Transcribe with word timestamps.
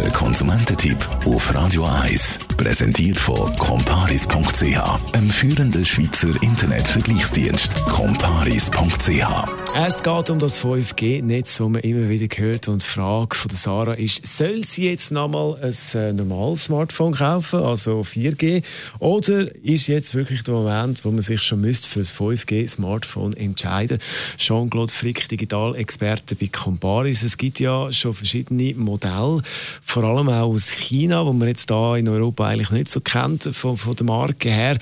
Der 0.00 0.08
Konsumententipp 0.12 0.96
auf 1.26 1.54
Radio 1.54 1.84
1 1.84 2.38
präsentiert 2.56 3.18
von 3.18 3.54
comparis.ch, 3.56 5.14
einem 5.14 5.28
führenden 5.28 5.84
Schweizer 5.84 6.42
Internetvergleichsdienst. 6.42 7.74
comparis.ch. 7.86 9.70
Es 9.74 10.02
geht 10.02 10.30
um 10.30 10.38
das 10.38 10.62
5G-Netz, 10.62 11.58
das 11.58 11.68
man 11.68 11.82
immer 11.82 12.08
wieder 12.08 12.26
hört. 12.36 12.68
Und 12.68 12.82
die 12.82 12.86
Frage 12.86 13.36
von 13.36 13.50
Sarah 13.50 13.94
ist, 13.94 14.26
soll 14.26 14.64
sie 14.64 14.90
jetzt 14.90 15.10
nochmal 15.10 15.58
ein 15.62 15.98
äh, 15.98 16.12
normales 16.12 16.64
Smartphone 16.64 17.14
kaufen, 17.14 17.60
also 17.60 18.00
4G? 18.00 18.62
Oder 18.98 19.54
ist 19.62 19.86
jetzt 19.86 20.14
wirklich 20.14 20.42
der 20.42 20.54
Moment, 20.54 21.04
wo 21.04 21.10
man 21.10 21.22
sich 21.22 21.40
schon 21.42 21.60
müsste 21.60 21.88
für 21.88 22.00
ein 22.00 22.36
5G-Smartphone 22.36 23.32
entscheiden 23.34 23.98
Jean-Claude 24.36 24.92
Frick, 24.92 25.28
Digitalexperte 25.28 26.36
bei 26.36 26.48
Comparis. 26.48 27.22
Es 27.22 27.36
gibt 27.36 27.60
ja 27.60 27.92
schon 27.92 28.12
verschiedene 28.12 28.74
Modelle, 28.74 29.42
vor 29.90 30.04
allem 30.04 30.28
auch 30.28 30.48
aus 30.48 30.68
China, 30.68 31.26
wo 31.26 31.32
man 31.32 31.48
jetzt 31.48 31.68
da 31.70 31.96
in 31.96 32.08
Europa 32.08 32.46
eigentlich 32.46 32.70
nicht 32.70 32.88
so 32.88 33.00
kennt 33.00 33.44
von, 33.52 33.76
von 33.76 33.94
der 33.94 34.06
Marke 34.06 34.48
her. 34.48 34.78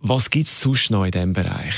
Was 0.00 0.28
gibt 0.28 0.48
es 0.48 0.60
sonst 0.60 0.90
noch 0.90 1.04
in 1.04 1.12
diesem 1.12 1.32
Bereich? 1.32 1.76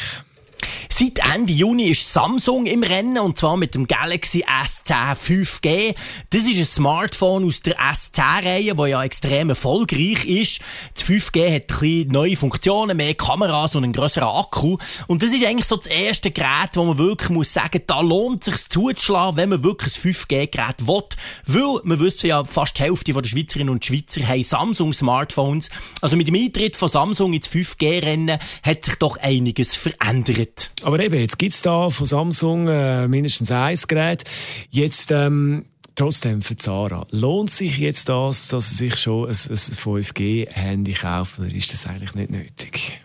Seit 0.98 1.18
Ende 1.34 1.52
Juni 1.52 1.88
ist 1.88 2.10
Samsung 2.10 2.64
im 2.64 2.82
Rennen 2.82 3.18
und 3.18 3.36
zwar 3.36 3.58
mit 3.58 3.74
dem 3.74 3.86
Galaxy 3.86 4.46
S10 4.46 5.14
5G. 5.14 5.94
Das 6.30 6.46
ist 6.46 6.56
ein 6.56 6.64
Smartphone 6.64 7.44
aus 7.44 7.60
der 7.60 7.76
S10-Reihe, 7.76 8.74
das 8.74 8.88
ja 8.88 9.04
extrem 9.04 9.50
erfolgreich 9.50 10.24
ist. 10.24 10.60
Das 10.94 11.04
5G 11.04 11.54
hat 11.54 11.64
ein 11.64 11.66
bisschen 11.66 12.08
neue 12.08 12.34
Funktionen, 12.34 12.96
mehr 12.96 13.12
Kameras 13.12 13.76
und 13.76 13.84
einen 13.84 13.92
grösseren 13.92 14.28
Akku. 14.28 14.78
Und 15.06 15.22
das 15.22 15.34
ist 15.34 15.44
eigentlich 15.44 15.66
so 15.66 15.76
das 15.76 15.86
erste 15.86 16.30
Gerät, 16.30 16.70
wo 16.76 16.84
man 16.84 16.96
wirklich 16.96 17.28
muss 17.28 17.52
sagen, 17.52 17.82
da 17.86 18.00
lohnt 18.00 18.48
es 18.48 18.54
sich 18.54 18.68
zuzuschlagen, 18.70 19.36
wenn 19.36 19.50
man 19.50 19.62
wirklich 19.62 19.94
ein 19.98 20.14
5G-Gerät 20.14 20.86
will. 20.86 21.02
Weil, 21.44 21.80
wir 21.84 22.00
wissen 22.00 22.28
ja, 22.28 22.42
fast 22.42 22.78
die 22.78 22.84
Hälfte 22.84 23.12
der 23.12 23.22
Schweizerinnen 23.22 23.68
und 23.68 23.84
Schweizer 23.84 24.26
haben 24.26 24.42
Samsung-Smartphones. 24.42 25.68
Also 26.00 26.16
mit 26.16 26.28
dem 26.28 26.36
Eintritt 26.36 26.74
von 26.74 26.88
Samsung 26.88 27.34
ins 27.34 27.48
5G-Rennen 27.48 28.38
hat 28.62 28.84
sich 28.86 28.94
doch 28.94 29.18
einiges 29.18 29.76
verändert. 29.76 30.70
Aber 30.86 31.00
eben, 31.00 31.18
jetzt 31.18 31.40
gibt 31.40 31.52
es 31.52 31.62
da 31.62 31.90
von 31.90 32.06
Samsung 32.06 32.68
äh, 32.68 33.08
mindestens 33.08 33.50
ein 33.50 33.76
Gerät. 33.88 34.22
Jetzt, 34.70 35.10
ähm, 35.10 35.64
trotzdem 35.96 36.42
für 36.42 36.54
Zara, 36.54 37.08
lohnt 37.10 37.50
sich 37.50 37.78
jetzt 37.78 38.08
das, 38.08 38.46
dass 38.46 38.70
sie 38.70 38.76
sich 38.76 38.96
schon 38.96 39.24
ein, 39.24 39.30
ein 39.30 39.34
5G-Handy 39.34 40.92
kauft 40.92 41.40
oder 41.40 41.52
ist 41.52 41.72
das 41.72 41.88
eigentlich 41.88 42.14
nicht 42.14 42.30
nötig? 42.30 43.00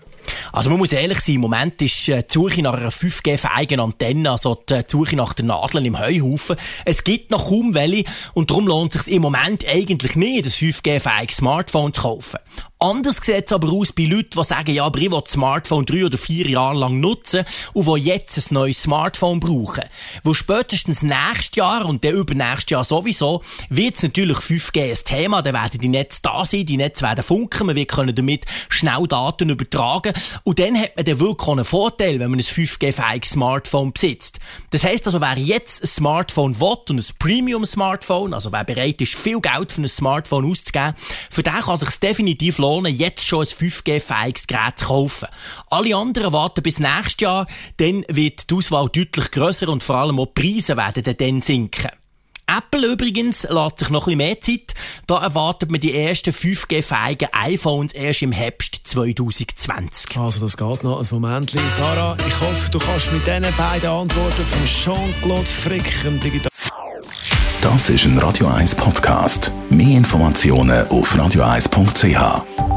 Also 0.53 0.69
man 0.69 0.79
muss 0.79 0.91
ehrlich 0.91 1.19
sein, 1.19 1.35
im 1.35 1.41
Moment 1.41 1.81
ist 1.81 2.09
äh, 2.09 2.23
die 2.23 2.33
Suche 2.33 2.61
nach 2.61 2.73
einer 2.73 2.91
5G-fähigen 2.91 3.79
Antenne, 3.79 4.31
also 4.31 4.55
die 4.69 4.81
Suche 4.87 5.15
nach 5.15 5.33
den 5.33 5.47
Nadeln 5.47 5.85
im 5.85 5.99
Heuhaufen. 5.99 6.57
Es 6.85 7.03
gibt 7.03 7.31
noch 7.31 7.49
kaum 7.49 7.73
welche 7.73 8.03
und 8.33 8.49
darum 8.49 8.67
lohnt 8.67 8.95
es 8.95 9.05
sich 9.05 9.13
im 9.13 9.21
Moment 9.21 9.65
eigentlich 9.67 10.15
nicht, 10.15 10.45
ein 10.45 10.51
5G-fähiges 10.51 11.37
Smartphone 11.37 11.93
zu 11.93 12.01
kaufen. 12.01 12.39
Anders 12.83 13.17
sieht 13.21 13.45
es 13.45 13.53
aber 13.53 13.71
aus 13.71 13.91
bei 13.93 14.05
Leuten, 14.05 14.39
die 14.39 14.43
sagen, 14.43 14.73
ja, 14.73 14.85
aber 14.85 14.97
ich 14.97 15.11
will 15.11 15.21
das 15.23 15.33
Smartphone 15.33 15.85
drei 15.85 16.03
oder 16.03 16.17
vier 16.17 16.47
Jahre 16.47 16.79
lang 16.79 16.99
nutzen 16.99 17.45
und 17.73 17.85
die 17.85 18.01
jetzt 18.01 18.35
ein 18.37 18.55
neues 18.55 18.81
Smartphone 18.81 19.39
brauchen. 19.39 19.83
Wo 20.23 20.33
spätestens 20.33 21.03
nächstes 21.03 21.57
Jahr 21.57 21.85
und 21.85 22.03
dann 22.03 22.15
übernächstes 22.15 22.71
Jahr 22.71 22.83
sowieso 22.83 23.43
wird 23.69 23.97
es 23.97 24.01
natürlich 24.01 24.37
5G 24.37 24.89
ein 24.89 24.97
Thema. 25.05 25.43
Dann 25.43 25.53
werden 25.53 25.79
die 25.79 25.89
Netze 25.89 26.21
da 26.23 26.43
sein, 26.43 26.65
die 26.65 26.77
Netze 26.77 27.03
werden 27.03 27.23
funken, 27.23 27.75
wir 27.75 27.85
können 27.85 28.15
damit 28.15 28.47
schnell 28.69 29.05
Daten 29.07 29.49
übertragen 29.49 30.13
und 30.43 30.59
dann 30.59 30.77
hat 30.77 30.95
man 30.95 31.05
dann 31.05 31.19
wirklich 31.19 31.49
einen 31.49 31.65
Vorteil, 31.65 32.19
wenn 32.19 32.31
man 32.31 32.39
ein 32.39 32.45
5G-fähiges 32.45 33.31
Smartphone 33.31 33.93
besitzt. 33.93 34.39
Das 34.71 34.83
heisst 34.83 35.05
also, 35.07 35.21
wer 35.21 35.37
jetzt 35.37 35.83
ein 35.83 35.87
Smartphone 35.87 36.59
will 36.59 36.77
und 36.89 36.99
ein 36.99 37.15
Premium-Smartphone, 37.19 38.33
also 38.33 38.51
wer 38.51 38.63
bereit 38.63 39.01
ist, 39.01 39.15
viel 39.15 39.39
Geld 39.39 39.71
für 39.71 39.81
ein 39.81 39.87
Smartphone 39.87 40.49
auszugeben, 40.49 40.95
für 41.29 41.43
den 41.43 41.59
kann 41.59 41.77
sich 41.77 41.97
definitiv 41.99 42.57
lohnen, 42.57 42.95
jetzt 42.95 43.25
schon 43.25 43.41
ein 43.41 43.47
5G-fähiges 43.47 44.47
Gerät 44.47 44.79
zu 44.79 44.85
kaufen. 44.85 45.27
Alle 45.69 45.95
anderen 45.95 46.33
warten 46.33 46.63
bis 46.63 46.79
nächstes 46.79 47.21
Jahr, 47.21 47.47
dann 47.77 48.03
wird 48.09 48.49
die 48.49 48.55
Auswahl 48.55 48.89
deutlich 48.89 49.31
grösser 49.31 49.69
und 49.69 49.83
vor 49.83 49.95
allem 49.95 50.19
auch 50.19 50.27
die 50.27 50.41
Preise 50.41 50.77
werden 50.77 51.03
dann 51.17 51.41
sinken. 51.41 52.00
Apple 52.57 52.85
übrigens 52.85 53.43
lässt 53.43 53.79
sich 53.79 53.89
noch 53.89 54.07
ein 54.07 54.17
bisschen 54.17 54.17
mehr 54.17 54.41
Zeit. 54.41 54.73
Da 55.07 55.23
erwartet 55.23 55.71
man 55.71 55.79
die 55.79 55.95
ersten 55.95 56.31
5G-fähigen 56.31 57.29
iPhones 57.31 57.93
erst 57.93 58.21
im 58.21 58.31
Herbst 58.31 58.81
2020. 58.83 60.17
Also 60.17 60.41
das 60.41 60.57
geht 60.57 60.83
noch 60.83 60.99
ein 60.99 61.07
Moment. 61.11 61.53
Sarah, 61.69 62.17
ich 62.27 62.41
hoffe, 62.41 62.71
du 62.71 62.79
kannst 62.79 63.11
mit 63.13 63.25
diesen 63.25 63.55
beiden 63.55 63.89
Antworten 63.89 64.45
von 64.45 64.65
Jean-Claude 64.65 65.45
Frick 65.45 65.83
Digital 66.21 66.51
Das 67.61 67.89
ist 67.89 68.05
ein 68.05 68.17
Radio 68.17 68.47
1 68.47 68.75
Podcast. 68.75 69.51
Mehr 69.69 69.97
Informationen 69.97 70.87
auf 70.89 71.15
radio1.ch. 71.15 72.70